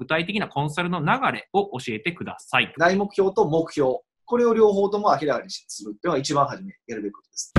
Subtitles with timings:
[0.00, 2.72] 具体的なコンサルの流れを教えてください。
[2.78, 3.98] 大目標と目標。
[4.24, 7.52] これを両方とも明らかにするっていうのが一番初めやるべきことです。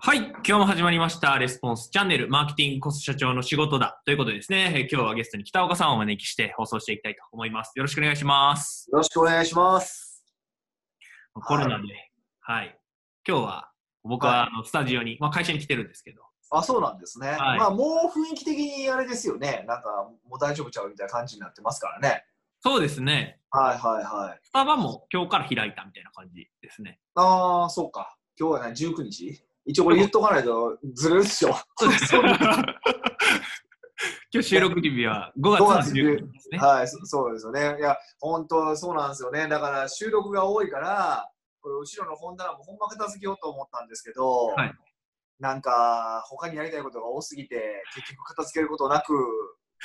[0.00, 0.18] はい。
[0.18, 1.38] 今日も始まりました。
[1.38, 4.02] レスポンスチャンネル、マーケティングコスト社長の仕事だ。
[4.04, 7.74] ということでですね、えー今日はゲストに北岡さんをお招きして放送していきたいと思います。
[7.76, 8.88] よろしくお願いします。
[8.90, 10.24] よろしくお願いします。
[11.32, 11.84] コロナで、
[12.40, 12.76] はい。
[13.24, 13.70] 今日は
[14.02, 17.28] 僕はあのスタジオに、まあ、会社に来てるんですけど、あ、そうなんですね。
[17.28, 19.64] はいまあ、もう雰囲気的にあれですよね。
[19.66, 22.24] なんか、もう大丈夫ちゃうみたいな感じになってますからね。
[22.60, 24.40] そうですね、はいはいはい。
[24.42, 26.98] スタバも今日から開いたみたいな感じですね。
[27.14, 28.16] ああ、そうか。
[28.38, 29.42] 今日はね、19日？
[29.66, 31.54] 一応これ言っとかないとずれるっしょ。
[31.76, 32.14] そうです。
[34.32, 36.58] 今日収録日は5月5の月19日ですね。
[36.58, 37.76] はい、そそうですよね。
[37.78, 39.48] いや、本当そうなんですよね。
[39.48, 44.74] だから収録が多いから、これ後ろの本棚もほんま片付けようと思ったんですけど、はい
[45.38, 49.12] なんか他にやりたいことが多すぎて、結局片付けることなく、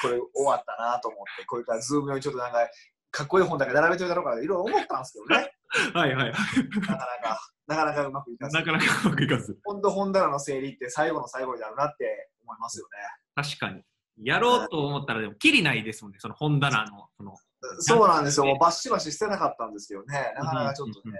[0.01, 2.69] これ終わったなと思って、これからズーム用にちょっとなんか、
[3.11, 5.51] かっこいい本だけ並べておいたのかな、いろいろ思ったんですけどね。
[5.93, 6.31] はいはい。
[6.31, 8.63] なかなか、なかなかうまくいかずな。
[8.63, 9.57] かなかうまくいかず。
[9.63, 12.97] 本当本棚の整理って最後の最後になるなって思いますよね。
[13.35, 13.83] 確かに。
[14.23, 17.35] やろうと思ったらでも、きりないですもんね、その本棚の、その、
[17.79, 18.45] そうなんですよ。
[18.45, 20.33] もうバッシバシ捨てなかったんですけどね。
[20.35, 21.19] なかなかちょっとうんうんね、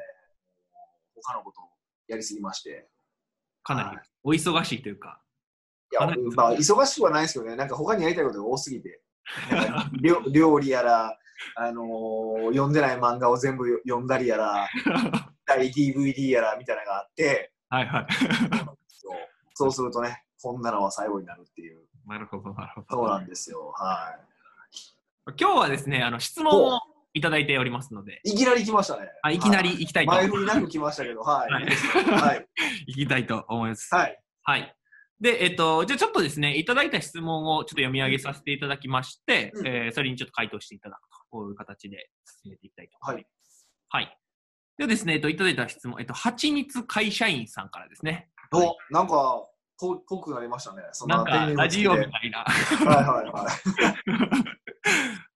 [1.16, 1.70] 他のことを
[2.08, 2.90] やりすぎまして。
[3.64, 5.22] かなりお忙しいというか、
[5.92, 7.56] いや、まあ、忙しくはないですけどね。
[7.56, 9.02] なんか他にやりたいことが多すぎて。
[10.02, 11.18] 料料理やら、
[11.56, 14.68] あのー読んでない漫画を全部読んだりやら、
[15.46, 18.08] 大 DVD やらみたいなのがあって、はいはい。
[18.88, 19.18] そう
[19.54, 21.88] そうするとね、本棚は最後になるっていう。
[22.06, 22.88] なるほど、なるほど。
[22.90, 23.72] そうなんですよ。
[23.76, 24.18] は
[25.40, 26.80] 今日はですね、あの質問を
[27.14, 28.32] いただいておりますので、い。
[28.34, 29.10] いきなり来ましたね。
[29.22, 31.52] あいきなり行きたいと前振りなく来ましたけど、はい。
[31.52, 32.48] はい。
[32.88, 33.94] 行きたいと思います。
[33.94, 34.20] はい。
[34.44, 34.76] はい。
[35.20, 42.10] で、えっと、じゃあちょっとですね、いただいた質問をちょっと読み上げさせていただきまして、うんえーそれにちょっと回答していただくと、こういう形で
[42.44, 43.68] 進めていきたいと思います。
[43.90, 44.18] ははい。
[44.78, 48.30] でですね、えっと、いただいた質問、えっと、はちみつ会社員さんからですね。
[48.54, 49.46] お、なんか、
[49.78, 50.84] ぽぽくなりましたね。
[50.92, 52.40] そなんか、ラジオみはたいな。
[52.40, 53.52] いはいはい。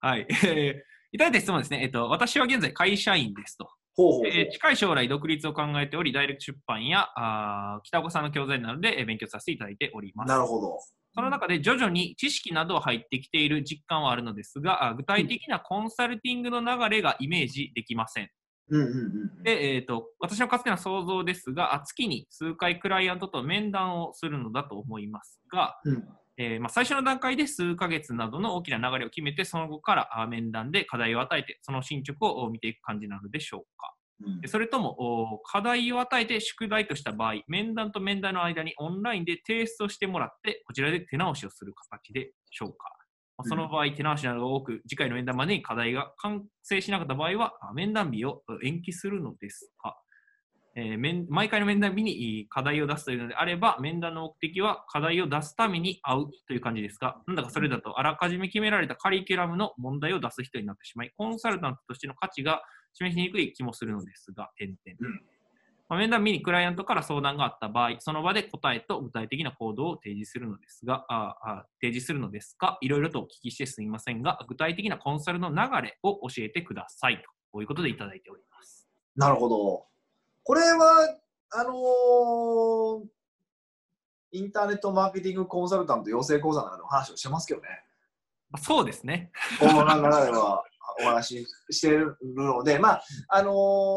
[0.00, 0.26] はい。
[0.44, 1.80] えーいただいた質問ですね。
[1.82, 3.70] えっと、私は現在会社員ですと。
[3.94, 4.26] ほうほうほう。
[4.26, 10.28] えー近い将来独立を考えており、ダイレクト出版やあー北岡さんの教材などでえー勉強させていただいております。
[10.28, 10.78] なるほど。
[11.14, 18.28] その中で徐々に知識などは入ってきている実感はあるのですが、あ具体的なコンサルティングの流れがイメージできません。
[18.68, 19.42] うんうんうん。
[19.42, 26.04] で、えー、と私のかつての想像ですが、あ月に数回クライアントと面談をするのだと思いますが、うん
[26.38, 33.94] えーまあ、最初の段階で数ヶ月などの大きな流れを決めて、その後からあ面談で課題を与えて、その進捗をお見ていく感じなのでしょうか。
[34.24, 42.90] うんでそれとも、お課題を与えて宿題とした場合、面談と面談の間にオンラインで提出をしてもらって、こちらで手直しをする形でしょうか。
[43.36, 49.98] まあその場合、手直しなどが多く、次回の面談までに課題が完成しなかった場合は、あ面談日をえ延期するのですか。
[50.78, 64.98] えー面毎回の面談日にい課題を出すというのであれば、面談の目的は課題を出すために会うという感じですが、なんだかそれだとあらかじめ決められたカリキュラムの問題を出す人になってしまい、コンサルタントとしての価値が示しにくい気もするのですが、点々。
[65.00, 65.24] うん。
[65.88, 77.22] まあ、面談日にクライアントから相談があった場合、その場で答えと具体的な行動を提示するのですが、ああ提示するのですか、いろいろとお聞きしてすみませんが、具体的なコンサルの流れを教えてくださいと、
[77.52, 78.88] こういうことでいただいております。
[79.14, 79.86] なるほど。
[80.46, 81.18] これは、
[81.50, 83.04] あのー
[84.32, 87.68] インターネットマーケティングコンサルタント養成講座の中でお話をしてますけどね。
[88.50, 89.32] まあ、そうですね。
[89.58, 90.62] この流れは
[91.02, 93.50] お話ししているので、まあ、あの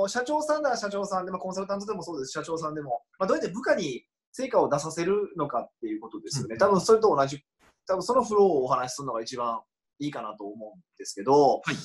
[0.05, 6.57] ー社長さんなら社長さんで、まあ、コンサルタントでもそうです、社長さんでも、まあ、どうやって部下に成果を出させるのかっていうことですよね。
[6.57, 7.43] 多分それと同じ、
[7.85, 9.61] 多分そのフローをお話しするのが一番
[9.99, 11.75] いいかなと思うんですけど、はい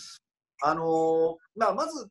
[0.62, 2.08] あのーまあ、まず、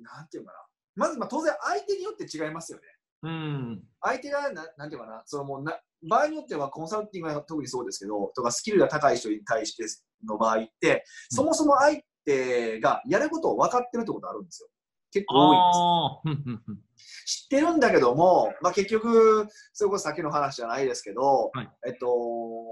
[0.00, 0.67] なんていうかな。
[0.98, 2.84] まず、まあ、当然相手によって違いますよね。
[3.22, 3.82] うん。
[4.00, 5.78] 相手がな、なんていうかな、そのもうな、
[6.08, 9.84] 場合によってはコンサルティングは特にそうですけど、とかスキルが高い人に対して
[10.26, 14.68] の場合って、そもそも相手がやることを分かってるってことあるんですよ。
[15.10, 16.88] 結構多いんです。
[17.24, 22.06] 知ってるんだけども、まあ、結局、それこそさっきの話じゃないですけど、はいえっと、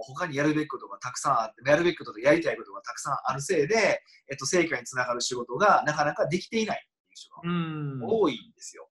[0.03, 6.87] 他にやるべきことがたくさんあって、やるべきこととやりたいことがたくさんあるせいで、えっと、成果につながる仕事がなかなかできていない
[7.17, 8.01] 人うん。
[8.01, 8.89] が多いんですよ。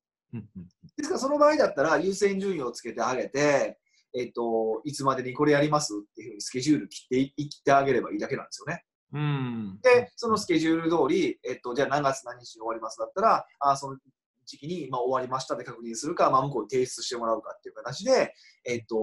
[0.98, 3.80] ですから、その場合だったら優先順位をつけてあげて、
[4.14, 8.84] えっと、いつまでにこれやりますっていうふうにスケジュール切ってい切ってあげればいいだけなんですよね。
[9.14, 9.80] うん。
[9.82, 13.98] で、そのスケジュール通り、えっと、じゃあ何月何日に終わりますだったら、あその
[14.46, 18.34] 時期に、まあ、終わりましたで確認するか、まあ、向こうに提出してもらうかっていう形で、
[18.66, 18.96] えっと、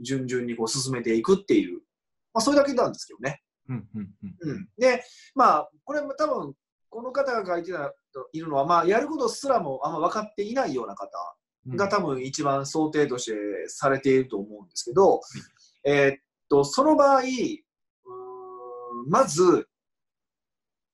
[0.00, 1.80] 順々にこう進めていくっていう、
[2.32, 3.42] まあ、それだけなんですけどね。
[3.68, 5.04] うんうんうんうん、で、
[5.34, 6.54] まあ、これも多分、
[6.90, 7.94] この方が書いてた
[8.32, 11.08] いるのは、まあ、やることすらもあんま分かっていないような方
[11.66, 11.76] うん。
[11.76, 13.34] が多分一番想定として
[13.68, 15.20] されていると思うんですけど、
[15.84, 16.18] えーっ
[16.48, 17.22] と、その場合、
[19.08, 19.68] まず、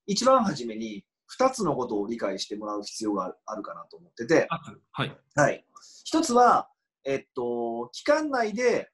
[0.05, 1.05] 一番初めに
[1.39, 4.47] 2つのことを理解してもらう必要があるかなと思ってて、
[4.91, 5.15] はい。
[5.35, 5.65] はい、
[6.03, 6.69] 一つは、
[7.05, 8.89] えっと、期間内で、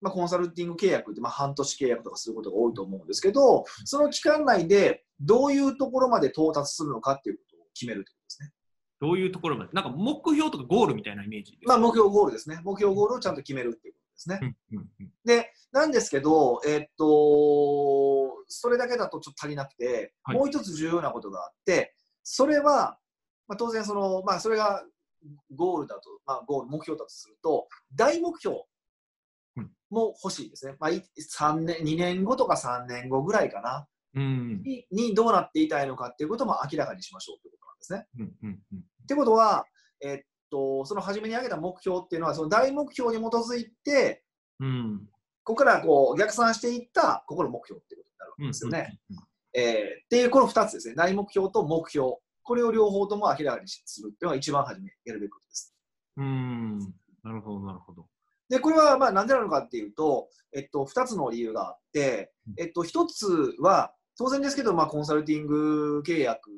[0.00, 7.38] まあ、コンサルティング契約って、まあ、半年契約とかすることが多いと思うんですけど、その期間内でどういうところまで到達するのかっていう
[7.78, 8.52] 決めるということですね。
[9.00, 12.60] どういうところまで、なんか目標とかゴールみたいなイメージまあ、目標ゴールですね。
[12.64, 14.38] 目標ゴールをちゃんと決めるっていうことですね。
[14.42, 21.94] うんうんうんで、なんですけど、えっと、それだけだとちょっと足りなくて、はいもう一つ重要なことがあって、
[22.24, 22.98] それは、
[23.46, 24.84] まあ、当然その、まあ、それが
[25.54, 28.64] ゴールだと、まあ、ゴール、目標だとすると、大目標
[29.56, 30.76] うんも欲しいですね。
[30.80, 31.02] まあ、い
[31.40, 38.06] 3年、2年後とか3年後ぐらいかな、うんににどうなっていたいのかっていうことも明らかにしましょうということですね。
[38.18, 39.64] うんうんうんってことは、
[40.02, 40.20] えっ
[40.50, 44.22] と、その初めに挙げた目標っていうのは、その大目標に基づいて、
[44.60, 45.08] うん
[45.44, 49.00] ここからこう逆算していったここの目標っていうことになるわけですよね。
[49.10, 49.22] うんうん
[49.54, 55.74] えーっていうこの2つですね、大目標と目標、これを両方とも明らかにするっていうのが一番初めやるべきことです。
[56.18, 56.94] うんうん
[57.24, 58.06] なるほど、なるほど。
[58.48, 66.50] で、これはまあなんでなのかっていうと、えっと、2つの理由があって、えっと、1つは、当然ですけど、まあ、コンサルティング契約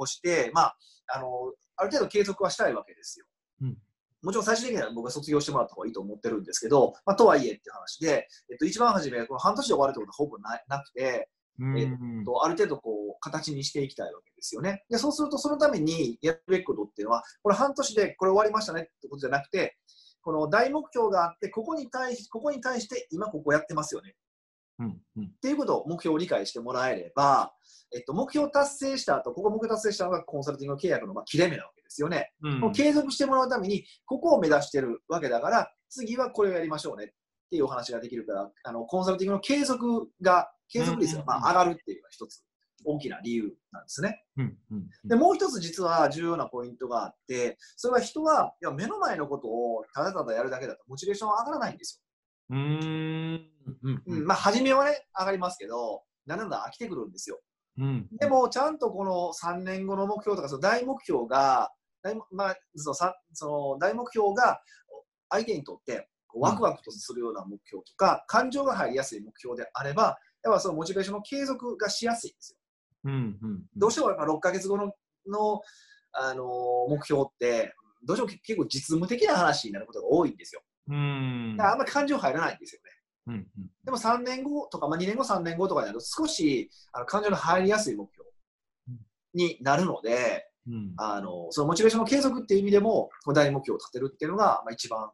[0.00, 0.76] をして、まあ、
[1.08, 3.26] あの、ある程度継続はしたいわけですよ。
[3.62, 3.76] うん
[4.22, 11.28] もちろん最終的には僕は卒業してもらった方がいいと思ってるんですけど、まあ、とはいえって話で、えっと、一番初め、この半年で終わるってことはほぼななくて、
[11.60, 11.88] うんえっ
[12.24, 14.84] と、ある程度こう形にしていきたいわけですよね。
[14.90, 19.76] でそうすると、そのためにやるべきことっていうのは、これ半年でこれ終わりましたねってことじゃなくて、
[20.20, 24.14] この大目標があって、ここに対しここに対して今ここやってますよね
[24.78, 25.24] うんうん。
[25.24, 27.52] っていうことを目標を理解してもらえれば、
[27.94, 32.32] えっと、目標達成した後、ここ目標達成したのがコンサルティング契約のまあ切れ目なわけですよね。
[32.42, 32.60] うん。
[32.60, 37.08] もう継続してもらうために、ここを目指してるわけだから、次はこれをやりましょうねっ
[37.50, 42.44] ていうお話ができるから、あのコンサルティングの継続が、継続率がまあ上がるっていうのが一つ
[42.84, 44.22] 大きな理由なんですね。
[44.36, 52.02] うんうんで、もう一つ実は重要なポイントがあって、それは人は、いや目の前のことをただただやるだけだとモチベーションは上がらないんです
[52.50, 53.48] うーん
[54.06, 57.40] うんまあ、初めはね、上がりますけど、なんだか飽きてくるんですよ。
[57.78, 61.70] うんでも、ちゃんとこの3年後の目標とか、その大目標が、
[62.02, 64.60] 大目まあ、そのさその大目標が
[65.28, 72.58] 相手にとってワクワクとするような目標とか、感情が入りやすい目標であれば、やっぱそのモチベーションの継続がしやすいんですよ。
[73.04, 74.92] うんうんどうしてもやっぱ6ヶ月後の
[75.26, 75.60] の、
[76.12, 77.74] あのー目標って、
[78.04, 80.62] どうしても結構実務的な話になることが多いんですよ。
[80.88, 81.56] うん。
[81.60, 82.90] あんまり感情入らないんですよね。
[83.26, 83.70] うんうん。
[83.84, 88.28] でも3年後とか、まあ、2年後、3年後とかになると少しあの感情の入りやすい目標
[89.34, 90.94] になるので、うん。
[90.96, 95.10] あのそのモチベーションの継続っていう意味でも、大目標を立てるっていうのが、まあ、一番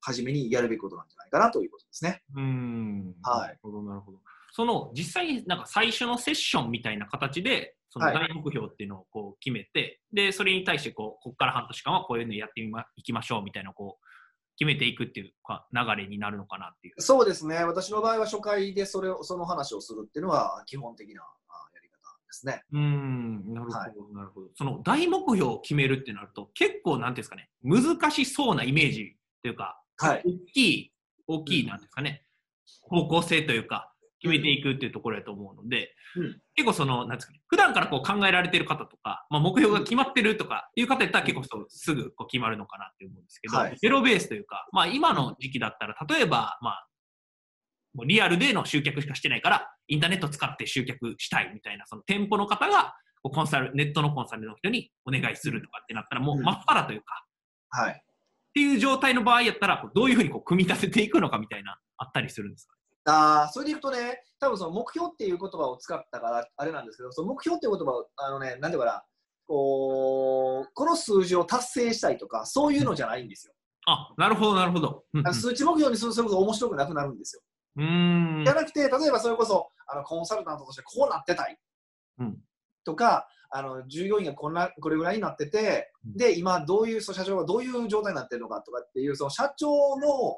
[0.00, 2.22] 初めにやるべきことなんじゃないかなということですね。
[2.34, 3.14] うん。
[3.22, 3.48] はい。
[3.48, 4.18] なるほど、なるほど。
[4.52, 8.14] その実際になんか最初のセッションみたいな形で、そのはい。
[8.14, 14.04] 大目標っていうのをこう決めて、で、それに対してこう、ここから半年間はこういうのやってみまいきましょうみたいな、こう、
[14.60, 17.00] 決めていくっていうか流れになるのかなっていう。
[17.00, 21.26] そうですね、私の場合は初回でそれをその話をするっていうのは基本的なあ
[21.74, 22.62] やり方ですね。
[22.70, 24.48] うん、なるほど、はいなるほど。
[24.54, 30.22] その大目標を決めるってなると、結構、なんていうんですかね、難しそうなイメージというか、はい。
[30.26, 30.92] 大きい、
[31.26, 32.26] 大きい、なんですかね、
[32.82, 36.40] 方向性というか、決めていくっていうところだと思うので、うん。
[36.54, 43.76] 結構その、なんですかね、普段からこう考えられてる方とか、まあ、目標が決まってるとかいう方やったら結構そうすぐこう決まるのかなって思うんですけど、はい。
[43.78, 46.86] ゼロベースというか、まあ今の時期だったら、例えば、まあ、
[47.94, 57.24] もうリアルでの集客しかしてないから、インターネット使って集客したいみたいな、その店舗の方が、こうコンサル、ネットのコンサルの人にお願いするとかってなったら、もううん真っ腹というか、
[57.70, 57.92] はい。
[57.92, 57.94] っ
[58.54, 62.76] ていう状態の場合やったら、こうどういうふうにこう組み立てていくのかみたいな、あったりするんですか？
[63.04, 69.04] あーそれでいくとね、多分その目標っていう言葉を使ったからあれなんですけど、その目標っていう言葉を、あのね、なんていうかな、
[69.46, 73.54] こう、この数字を達成したいとか、そういうのじゃないんですよ。
[73.86, 75.04] あ、なるほど、なるほど。
[75.32, 77.42] 数値目標にするそれこそ面白くなくなるんですよ。
[77.76, 81.58] うーんじゃなくて、例えばそれこそあのコンサルタントとしてこうなってたい
[82.18, 82.38] うん
[82.84, 90.36] とか、あの従業員がこんなこれぐらいになってて、うんで今どういうそう社長がどういう状態になってるのかとかっていうその社長の、うん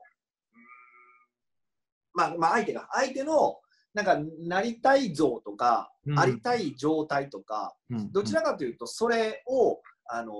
[2.14, 3.58] まあ、まあ相手が相手の
[3.94, 10.32] なんかなりたい像とか、うんありたい状態とか、うんどちらかというとそれをあの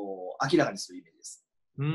[0.52, 1.44] 明らかにするイメージです。
[1.78, 1.86] うー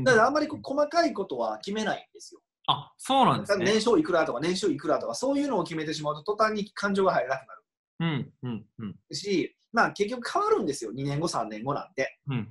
[0.00, 0.04] ん。
[0.04, 2.40] だからあんまり細かいことは決めないんですよ。
[2.66, 3.64] あ、そうなんですね。
[3.64, 7.54] 年商いくらとか年収いくらとかそういうのを決めてしまうと途端に感情が入らなくな
[8.00, 8.96] うん、うん、うん。
[9.08, 10.92] るし、まあ結局変わるんですよ。
[10.92, 12.18] 2年後、3年後なんて。
[12.28, 12.48] うん、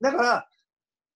[0.00, 0.48] だから、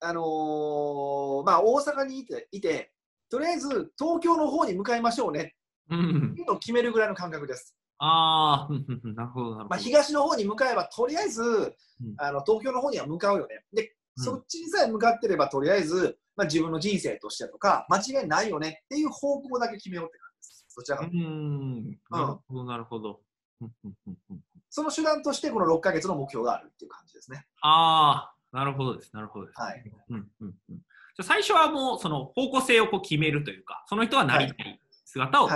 [0.01, 2.93] あのーまあ大阪にいていて、
[3.31, 3.69] とりあえず
[3.99, 5.55] 東京の方に向かいましょうね
[5.91, 6.01] うん。
[6.01, 7.75] うんっていうのを決めるぐらいの感覚です。
[7.99, 9.69] ああ、うんうんうんなるほど、なるほど。
[9.71, 11.75] まあ、東の方に向かえば、とりあえず、
[12.19, 13.65] あの東京の方には向かうよね。
[13.73, 13.85] で、う
[14.23, 20.77] んそっちにさえ向かってれば、とりあえず、まあ、自分の人生としてとか、間違いないよねっていう方向だけ決めようって感じです。
[20.77, 21.99] どちらかというとうーん。
[22.11, 23.21] なるほど、なるほど。
[23.61, 27.47] うんうんうんうんその手段として、この6ヶ月の目標があるっていう感じですね。
[27.63, 29.61] ああ、なるほどです、なるほどです。
[29.61, 29.83] はい。
[30.11, 30.81] うんうんうん。
[31.17, 35.49] じゃあ最初はもう、その方向性をこう決めるというか、その人はなりたい姿を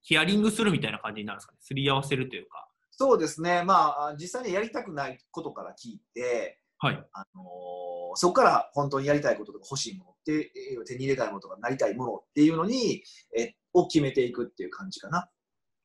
[0.00, 1.58] ヒアリングするみたいな感じになるんですかね？
[1.60, 2.66] すり合わせるというか。
[2.90, 3.62] そうですね。
[3.64, 7.06] まあ、実際にやりたくないことから聞いて、はい。
[7.12, 13.02] あのーそこから本当にやりたいこととか欲しいものって、えー手に入れたいものとかなりたいものっていうのに、
[13.36, 15.28] えを決めていくっていう感じかな。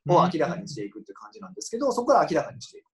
[0.07, 2.88] を明らかにしていくっていう感じなんですけど、そこから明らかにしていく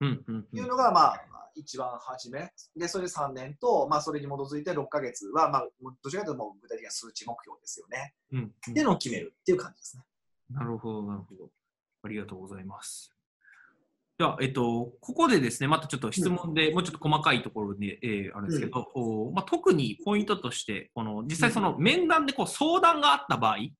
[0.00, 1.24] いうのが、まあ、
[1.54, 2.50] 一番初め。
[2.76, 5.66] で、それで3年と、まあ、それに基づいて6ヶ月は、まあ、
[6.02, 8.14] どちらかというと、もう具体的な数値目標ですよね。
[8.32, 10.04] うんうんっていうのを決めるっていう感じですね。
[10.50, 11.50] なるほど、なるほど。
[12.02, 13.12] ありがとうございます。
[14.18, 23.74] じゃあ、えっと、ここでですね、またちょっと質問で、もうちょっと細かいところで、えーあるんですけど、おまあ、特にポイントとして、この実際その面談でこう相談があった場合に。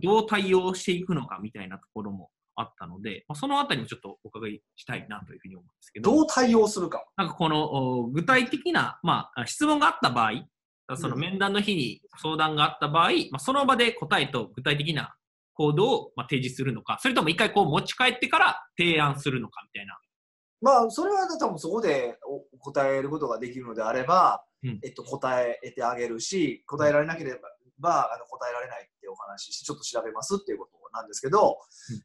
[0.00, 7.04] どう対応していくのかみたいなところもあったので、まあ、そのあたりもちょっとお伺いしたいなというふうに思うんですけど、どう対応するか。
[7.16, 15.14] なんかこのお具体的な、まあ、質問があった場合、そのうん面談の日に相談があった場合、まあ、その場で答えと具体的な
[15.54, 19.98] 行動をまあ提示するのか、それとも一回こう持ち帰ってから提案するのかみたいな。
[20.62, 27.38] まあ、それは多分そこでお答えることができるのであれば、うんえっと、答えてあげるし、答えられなけれ
[27.78, 31.58] ば、あの答えられないってお話しして、ちょっと調べますっていうことなんですけど、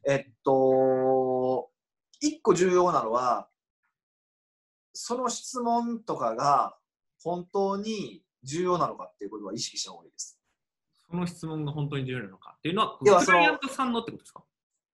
[0.06, 1.70] えっと、
[2.20, 3.48] 一個重要なのは、
[4.92, 6.76] その質問とかが
[7.22, 10.38] 本当に重要なのかっていうことは意識した方がいいです。
[11.10, 14.44] その質問が本当に重要なのかっていうのは、要はクライアントさんのってことですか？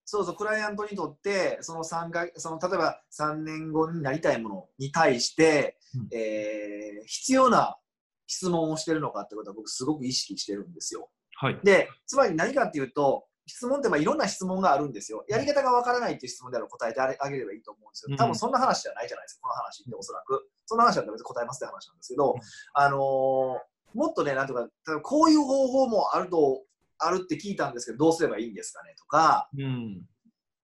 [0.04, 7.76] そうそう、クライアントにとって、その3かその例えば3年後になりたいものに対して、うんえー必要な
[8.26, 11.08] 質問をしてるのかってことは僕すごく意識してるんですよ。
[11.36, 11.58] はい。
[11.64, 15.24] で、つまり何かっていうと、質問ってまあいろんな質問があるんですよ。
[15.28, 20.48] やり方がわからないっていう質問であれば答えてあげればいいと思うんですけど、多分そんな話じゃないじゃないですか、この話っておそらく。
[20.66, 22.40] そんな話だったら別に答えますって話なんですけど、うん
[22.74, 22.98] あのー
[23.94, 24.68] もっとね、なんとか、
[25.02, 26.62] こういう方法もあると、
[26.98, 30.02] あるって聞いたんですけど、どうすればいいんですかねとか、うん。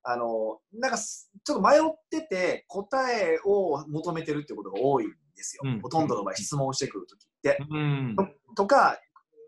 [0.06, 8.16] あのなんかすちょっと迷ってて答えを求めてるってことが多いんですよ、うんほとんどの場合質問してくるときって、うん。
[8.54, 8.98] とか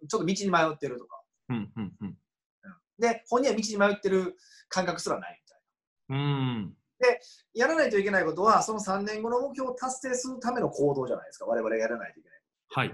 [0.08, 1.70] ちょっと道に迷ってるとかうん。
[1.76, 1.92] うん。
[2.00, 2.16] うん。
[2.98, 4.36] で本人は道に迷ってる
[4.68, 6.76] 感覚すらないみたいなうん。
[7.54, 12.38] やらないといけないことはその3年後の目標を達成するための行動じゃないですか我々がやらないといけない
[12.68, 12.88] はい。
[12.88, 12.92] っ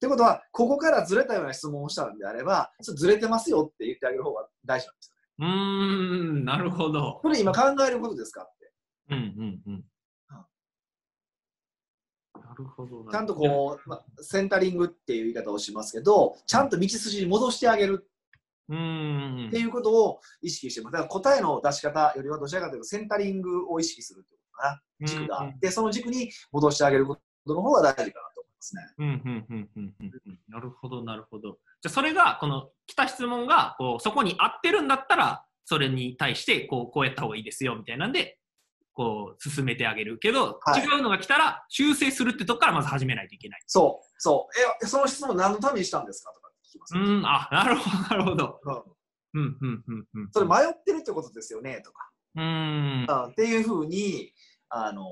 [0.00, 6.44] てことはここからずれたような質問をしたんであればずれてますよって言ってあげる方が大事なんですよねうーん。
[6.44, 7.20] なるほど。
[7.22, 8.72] これ今考えることですかって
[9.10, 9.62] うん。
[9.66, 9.72] うん。
[9.72, 9.84] うん。
[12.34, 13.12] なるほどな。
[13.12, 18.08] ちゃんとこう、まあ、センタリングっていう言い方をしますけど、ちゃんと道筋に戻してあげる
[18.68, 18.74] う。
[18.74, 19.58] うんって。
[19.58, 20.92] いうことを意識してます。
[20.92, 24.82] だから答えの出し方よりはどちらかというとセンタリングを意識するってことかな。
[25.06, 28.82] 軸があって、その軸に戻してあげることの方が大事かなと思いますね。
[28.98, 31.58] うんうんうんうんうんうんなるほど、なるほど。
[31.80, 38.38] じゃあ、それが、この来た質問がこうそこに合ってるんだったら、それに対してこうこうやった方がいいですよみたいなんで、
[38.94, 43.62] こう進めてあげるけど、はい違うのが来たら修正するってとこからまず始めないといけない。
[43.66, 44.84] そう、そう。
[44.84, 47.20] え、その質問何のためにしたんですかとか聞きます、うね。
[47.20, 48.60] ん、あ、なるほど、なるほど。
[49.34, 50.30] うんうんうんうんうん。
[50.32, 53.06] それ迷ってるってことですよねとか、うーん。
[53.08, 54.32] うんっていうふうに、
[54.68, 55.06] あのー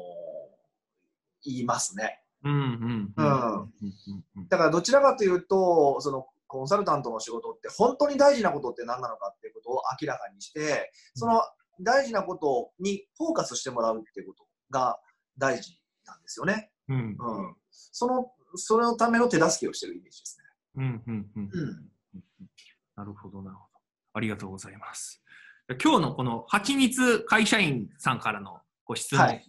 [1.43, 2.23] 言いますね。
[2.45, 3.15] うん
[4.49, 11.43] だからどちらかというと、そのコンサルタントの仕事って本当に大事なことって何なのかっていうことを明らかにして、その
[11.81, 14.99] 大事なことにフォーカスしてもらうっていうことが
[15.39, 16.71] 大事なんですよね。
[16.89, 17.01] うんう
[17.53, 17.57] ん。
[17.71, 20.40] その、そのための手助けをしてるイメージですうん
[20.81, 21.29] うんうんね。
[21.37, 21.71] うん。
[22.97, 23.81] なるほど、なるほど。
[24.15, 25.23] ありがとうございます。
[25.83, 29.45] 今日のこの蜂蜜会社員さんからのご質問はい。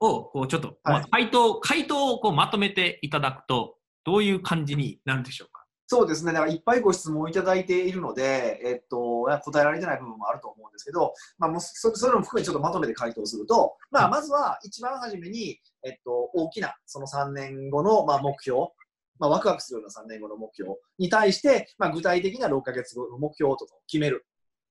[0.00, 5.62] をこうちょっと、はいまあ回答回答をこうまとめていただくと、どういう感じになるでしょうか？
[5.86, 18.68] そうですね、だからいっぱいご質問いただいているので、えっと、答えられてない部分もあると思うんですけど、まあ、もうそそういうのも含めてちょっとまとめて回答すると、まあ、まずは一番初めに、えっと、大きなその3年後の、まあ、目標、
[19.22, 24.26] まあ、ワクワクするような3年後の目標に対して、まあ、具体的な6ヶ月後の目標とかを決める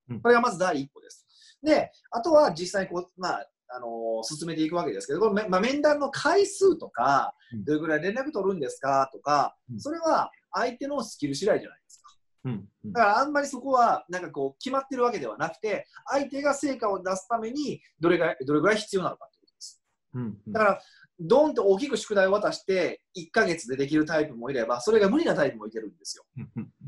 [0.09, 0.21] うん。
[0.21, 1.25] これがまず第一歩です。
[1.63, 3.91] で、あとは実際こう、まあ、あのー
[4.23, 12.15] 進めていくわけですけど、これめまあ、面談の回数とかうん、どれぐらい連絡取るんですかとかう、んそれは相手のスキル次第じゃないですか。
[12.45, 12.51] うん。
[12.85, 19.83] うんだからあんまりそこはなんかこう決まってるわけではなくて、相手が成果を出すためにどれがどれぐらい必要なのかということです。
[20.13, 20.37] うん。
[20.47, 20.81] だから、
[21.23, 26.23] ドンと大きく宿題を渡して、1ヶ月でできるタイプもいれば、それが無理なタイプもいてるんですよ。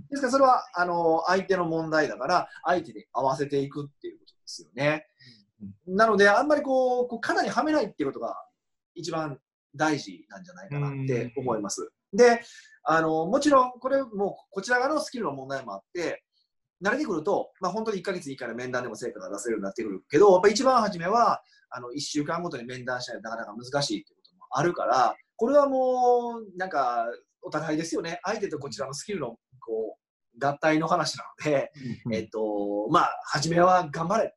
[0.09, 5.05] ですから、それはあの相手の問題だから、相手に合わせていくっていうことですよね。
[5.87, 8.35] なので、あんまりこう、こう肩にはめないっていうことが
[8.95, 9.37] 一番
[9.75, 11.91] 大事なんじゃないかなって思います。
[12.11, 12.41] で、
[12.83, 16.23] あのもちろん、これもこちら側のスキルの問題もあって、
[16.83, 21.41] 慣れてくると、まあ、本当に1ヶ月に1回の面談でも成果が出せるようになってくるけど、やっぱ一番初めは、
[21.75, 24.22] あの1週間ごとに面談しないとなかなか難しいっていうことも
[24.53, 27.05] あるから、これはもう、なんか、
[27.41, 28.19] お互いですよね。
[28.23, 31.71] 相手とこちらのスキルの、こう、合体の話なので、
[32.05, 34.35] うんえっと、まあ、初めは頑張れって。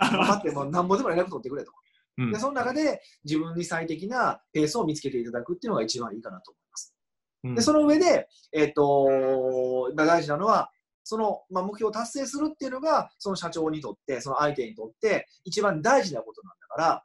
[0.00, 1.72] 頑張って、もうなんぼでも連絡取ってくれと。
[2.18, 6.94] うんで、その中で自分に最適なペースを見つけていただくっていうのが一番いいかなと思います。
[7.44, 9.06] うんで、その上で、えっと、
[9.94, 10.70] まあ大事なのは、
[11.04, 17.04] その、まあ、目標を達成するっていうのが、その社長にとって、その相手にとって、一番大事なことなんだから、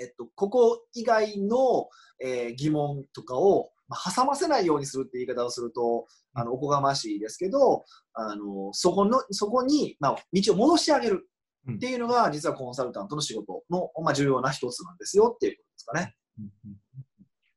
[0.00, 1.88] えっと、ここ以外の、
[2.22, 11.28] えー疑問とかを、まあ、挟ませないようにするって言い方をすると、あのおこがましいですけど、あのそこのそこに、まあ、道を戻してあげる
[11.72, 16.14] っていうのが、実はコンサルタントの仕事の、まあ、重要な一つなんですよっていうことですかね。
[16.38, 16.76] うんうん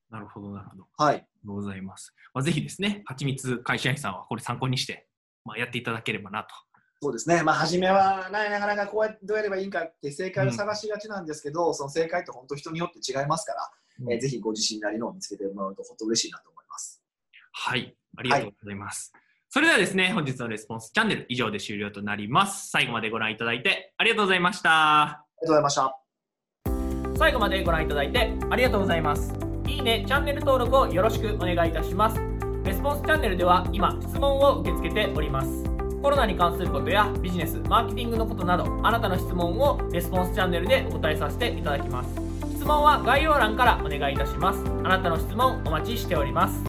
[0.09, 0.85] なるほど、なるほど。
[0.95, 1.15] はい。
[1.15, 2.13] ありがとうございます。
[2.35, 5.07] まあ、ぜひですね、はちみつ会社員さんはこれ参考にして、
[5.43, 6.49] まあ、やっていただければなと。
[7.03, 7.43] そうですね。
[7.43, 13.69] まあ、初めは、ななかなかこうやってどうやればいいんかって正解を探しがちなんですけど、その正解って本当人によって違いますから、
[14.09, 17.01] えーぜひご自身なりのを見つけてもらうと本当嬉しいなと思います。
[17.51, 19.11] はい、ありがとうございます。
[19.49, 22.69] それではですね、本日のレスポンスチャンネル以上で終了となります。
[22.69, 25.01] 最後までご覧いただいてありがとうございました。
[25.01, 25.99] ありがとうございました。
[27.17, 29.33] 最後までご覧いただいてありがとうございます。
[29.67, 32.17] いいね、チャンネル登録をよろしくお願いいたします。
[32.63, 35.72] レスポンスチャンネルでは今、質問を受け付けております。
[36.03, 42.09] コロナに関することやビジネス、マーケティングのことなど、あなたの質問をレスポンスチャンネルでお答えさせていただきます。
[42.57, 44.59] 質問は概要欄からお願いいたします。
[44.83, 46.61] あなたの質問お待ちしております。